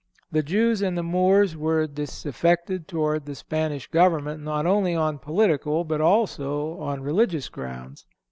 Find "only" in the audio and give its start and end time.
4.65-4.95